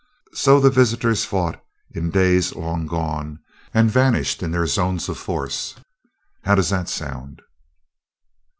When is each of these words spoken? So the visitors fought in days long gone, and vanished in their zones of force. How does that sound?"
So 0.33 0.59
the 0.59 0.71
visitors 0.71 1.25
fought 1.25 1.63
in 1.91 2.09
days 2.09 2.55
long 2.55 2.87
gone, 2.87 3.37
and 3.71 3.87
vanished 3.91 4.41
in 4.41 4.49
their 4.49 4.65
zones 4.65 5.07
of 5.09 5.15
force. 5.19 5.75
How 6.43 6.55
does 6.55 6.71
that 6.71 6.89
sound?" 6.89 7.43